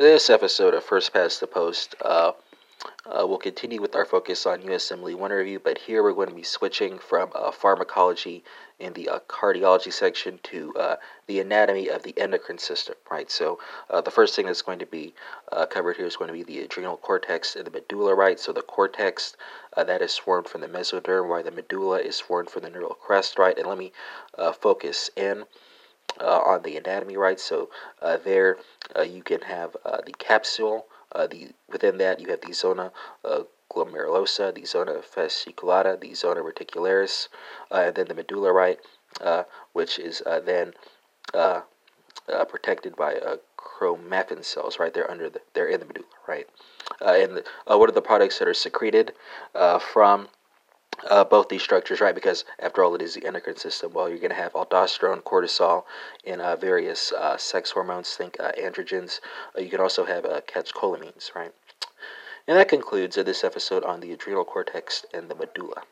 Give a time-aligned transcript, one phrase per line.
[0.00, 2.32] This episode of First Past the Post uh,
[3.04, 6.34] uh, we'll continue with our focus on USMLE 1 review, but here we're going to
[6.34, 8.42] be switching from uh, pharmacology
[8.78, 13.30] in the uh, cardiology section to uh, the anatomy of the endocrine system, right?
[13.30, 13.58] So
[13.90, 15.12] uh, the first thing that's going to be
[15.68, 18.40] covered here is going to be the adrenal cortex and the medulla, right?
[18.40, 19.36] So the cortex
[19.76, 23.38] that is formed from the mesoderm, while the medulla is formed from the neural crest,
[23.38, 23.58] right?
[23.58, 23.92] And let me
[24.62, 25.44] focus in.
[26.18, 27.38] On the anatomy, right?
[27.40, 27.70] So
[28.24, 28.56] there
[29.04, 32.92] you can have the capsule, uh, the within that you have the zona
[33.24, 33.40] uh,
[33.72, 37.28] glomerulosa, the zona fasciculata, the zona reticularis,
[37.70, 38.78] uh, and then the medulla, right,
[39.20, 40.72] uh, which is uh, then
[41.34, 41.62] uh,
[42.48, 43.18] protected by
[43.56, 44.92] chromaffin cells, right?
[44.92, 46.48] They're under the, they're in the medulla, right?
[47.00, 47.44] and the,
[47.76, 49.12] what are the products that are secreted
[49.80, 50.28] from
[51.08, 52.14] uh, both these structures, right?
[52.14, 53.92] Because after all, it is the endocrine system.
[53.92, 55.84] Well, you're going to have aldosterone, cortisol,
[56.26, 59.20] and uh, various uh, sex hormones, think uh, androgens.
[59.56, 61.52] Uh, you can also have uh, catecholamines, right?
[62.46, 65.82] And that concludes this episode on the adrenal cortex and the medulla.